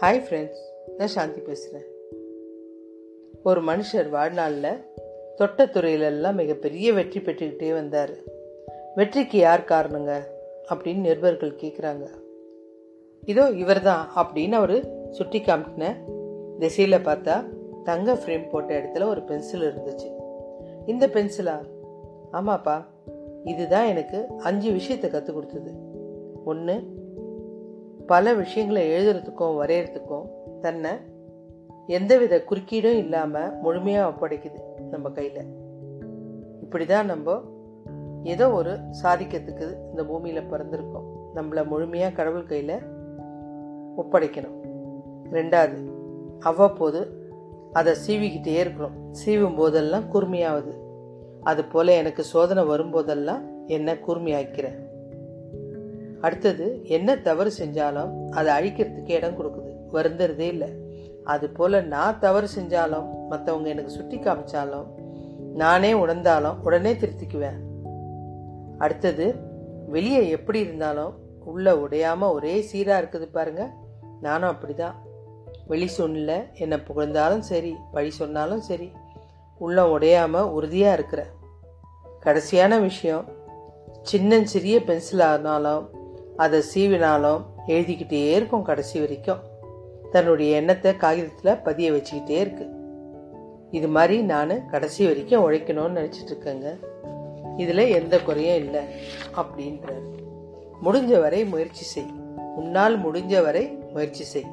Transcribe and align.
Hi 0.00 0.22
friends 0.26 0.62
நான் 0.96 1.08
சாந்தி 1.08 1.40
பேசுகிறேன் 1.40 1.86
ஒரு 3.42 3.60
மனுஷர் 3.60 4.08
வாழ்நாளில் 4.08 4.84
தொட்ட 5.36 5.64
துறையிலெல்லாம் 5.64 6.34
மிகப்பெரிய 6.34 6.92
வெற்றி 6.92 7.20
பெற்றுக்கிட்டே 7.20 7.72
வந்தார். 7.72 8.10
வெற்றிக்கு 8.94 9.38
யார் 9.38 9.60
காரணங்க? 9.60 10.22
அப்படின்னு 10.72 10.96
நிருபர்கள் 10.96 11.58
கேட்குறாங்க 11.62 12.08
இதோ 13.24 13.50
இவர் 13.50 13.82
தான் 13.82 14.08
அப்படின்னு 14.16 14.52
அவர் 14.52 15.08
சுட்டி 15.10 15.40
காமிக்கின 15.40 15.94
திசையில் 16.58 16.98
பார்த்தா 16.98 17.44
தங்க 17.84 18.14
ஃப்ரேம் 18.14 18.48
போட்ட 18.48 18.80
இடத்துல 18.80 19.08
ஒரு 19.08 19.22
பென்சில் 19.22 19.62
இருந்துச்சு. 19.62 20.16
இந்த 20.86 21.06
பென்சிலா 21.06 21.64
ஆமாப்பா 22.32 22.84
இதுதான் 23.44 23.86
எனக்கு 23.86 24.26
அஞ்சு 24.38 24.72
விஷயத்தை 24.72 25.10
கற்றுக் 25.10 25.34
கொடுத்தது. 25.34 25.72
ஒன்று 26.44 27.04
பல 28.06 28.34
விஷயங்களை 28.34 28.82
எழுதுறதுக்கும் 28.90 29.58
வரைகிறதுக்கும் 29.60 30.26
தன்னை 30.60 30.92
எந்தவித 31.86 32.44
குறுக்கீடும் 32.50 32.98
இல்லாமல் 32.98 33.52
முழுமையாக 33.62 34.10
ஒப்படைக்குது 34.10 34.60
நம்ம 34.90 35.10
கையில். 35.10 35.42
இப்படி 36.60 36.86
தான் 36.86 37.06
நம்ம 37.06 37.42
ஏதோ 38.22 38.50
ஒரு 38.50 38.72
சாதிக்கிறதுக்கு 39.02 39.66
இந்த 39.90 40.04
பூமியில் 40.04 40.48
பிறந்திருக்கோம். 40.50 41.06
நம்மளை 41.34 41.66
முழுமையாக 41.66 42.14
கடவுள் 42.14 42.46
கையில் 42.46 42.82
ஒப்படைக்கணும். 43.96 44.56
ரெண்டாவது 45.32 45.78
அவ்வப்போது 46.40 47.00
அதை 47.72 47.92
சீவிக்கிட்டே 48.06 48.56
இருக்கிறோம் 48.58 48.96
சீவும் 49.12 49.54
போதெல்லாம் 49.54 50.10
கூர்மையாகுது 50.12 50.74
அது 51.42 51.64
போல் 51.64 51.88
எனக்கு 51.88 52.24
சோதனை 52.24 52.62
வரும்போதெல்லாம் 52.62 53.42
என்ன 53.66 53.94
கூர்மையாக்கிறேன் 53.94 54.78
அடுத்தது 56.26 56.66
என்ன 56.96 57.16
தவறு 57.28 57.50
செஞ்சாலும் 57.58 58.12
அதை 58.38 58.50
அழிக்கிறதுக்கு 58.58 59.14
இடம் 59.18 59.38
கொடுக்குது. 59.38 59.72
வருந்துறதே 59.92 60.46
இல்லை. 60.54 60.70
அது 61.24 61.46
போல் 61.50 61.76
நான் 61.86 62.18
தவறு 62.18 62.48
செஞ்சாலும் 62.56 63.08
மற்றவங்க 63.30 63.68
எனக்கு 63.74 63.90
சுட்டி 63.90 64.18
காமிச்சாலும் 64.18 64.88
நானே 65.54 65.90
உணர்ந்தாலும் 65.92 66.58
உடனே 66.62 66.92
திருத்திக்குவேன். 66.92 67.58
அடுத்தது 68.78 69.26
வெளியே 69.86 70.22
எப்படி 70.28 70.58
இருந்தாலும் 70.58 71.14
உள்ளே 71.44 71.72
உடையாமல் 71.84 72.32
ஒரே 72.32 72.54
சீராக 72.60 73.02
இருக்குது 73.02 73.26
பாருங்க. 73.36 73.64
நானும் 74.20 74.50
அப்படிதான். 74.50 74.96
வெளி 75.66 75.88
சூழ்நில 75.96 76.32
என்னை 76.54 76.78
புகழ்ந்தாலும் 76.78 77.44
சரி 77.50 77.72
பழி 77.92 78.10
சொன்னாலும் 78.10 78.60
சரி 78.60 78.88
உள்ள 79.58 79.78
உடையாமல் 79.96 80.50
உறுதியாக 80.56 80.96
இருக்கிறேன். 80.96 81.32
கடைசியான 82.24 82.80
விஷயம் 82.80 83.24
சின்ன 84.02 84.40
சிறிய 84.44 84.76
பென்சில் 84.82 85.20
ஆனாலும் 85.20 85.84
அதை 86.36 86.62
சீவினாலும் 86.74 87.44
எழுதிக்கிட்டே 87.66 88.30
இருக்கும் 88.30 88.62
கடைசி 88.62 88.98
வரைக்கும். 88.98 89.38
தன்னுடைய 90.10 90.56
எண்ணத்தை 90.56 90.96
காகிதத்தில் 90.96 91.56
பதிய 91.56 91.92
வச்சுக்கிட்டே 91.92 92.28
இருக்கு. 92.28 92.68
இது 93.70 93.88
மாதிரி 93.88 94.22
நான் 94.22 94.66
கடைசி 94.66 95.06
வரைக்கும் 95.06 95.50
உழைக்கணும்னு 95.50 96.00
நினச்சிட்டு 96.00 96.30
இருக்கேங்க. 96.30 96.78
இதில் 97.56 97.78
எந்த 97.78 98.20
குறையும் 98.20 98.56
இல்லை 98.56 98.80
அப்படின்றார். 99.36 100.14
முடிஞ்ச 100.84 101.20
வரை 101.20 101.44
முயற்சி 101.44 101.84
செய். 101.84 102.10
உன்னால் 102.56 103.10
முடிஞ்ச 103.10 103.42
வரை 103.42 103.78
முயற்சி 103.92 104.24
செய். 104.24 104.46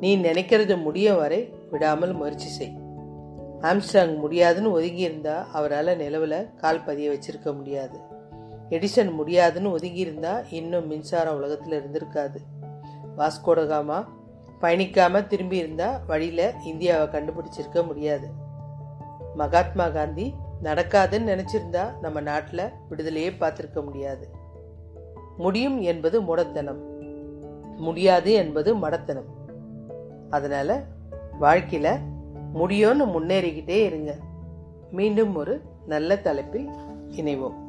நீ 0.00 0.16
நினைக்கிறது 0.16 0.82
முடிய 0.82 1.14
வரை 1.14 1.54
விடாமல் 1.70 2.12
முயற்சி 2.12 2.48
செய். 2.48 2.78
ஆம்ஸ்டாங் 3.60 4.18
முடியாதுன்னு 4.18 4.72
ஒதுங்கி 4.72 5.20
அவரால் 5.52 5.96
நிலவில் 5.96 6.54
கால் 6.56 6.84
பதிய 6.84 7.10
வச்சிருக்க 7.10 7.56
முடியாது. 7.56 8.18
எடிசன் 8.70 9.12
முடியாதுன்னு 9.12 9.76
ஒதுங்கியிருந்தா 9.76 10.44
இன்னும் 10.50 10.86
மின்சாரம் 10.86 11.36
உலகத்தில் 11.36 11.82
இருந்திருக்காது. 11.82 12.36
வாஸ்கோடகாமா 13.18 14.04
பயணிக்காமல் 14.60 15.26
திரும்பி 15.26 15.56
இருந்தால் 15.56 16.00
வழியில் 16.06 16.52
இந்தியாவை 16.64 17.06
கண்டுபிடிச்சிருக்க 17.06 17.86
முடியாது. 17.86 18.28
மகாத்மா 19.34 19.88
காந்தி 19.88 20.34
நடக்காதுன்னு 20.62 21.30
நினச்சிருந்தா 21.32 22.00
நம்ம 22.00 22.20
நாட்டில் 22.20 22.70
விடுதலையே 22.90 23.30
பார்த்துருக்க 23.40 23.84
முடியாது. 23.84 24.28
முடியும் 25.36 25.80
என்பது 25.80 26.22
மூடத்தனம். 26.22 26.80
முடியாது 27.76 28.32
என்பது 28.32 28.76
மடத்தனம். 28.76 29.28
அதனால் 30.30 30.82
வாழ்க்கையில் 31.38 31.98
முடியும்னு 32.54 33.06
முன்னேறிக்கிட்டே 33.06 33.84
இருங்க. 33.84 34.16
மீண்டும் 34.90 35.34
ஒரு 35.34 35.62
நல்ல 35.86 36.16
தலைப்பில் 36.16 36.68
இணைவோம். 37.10 37.68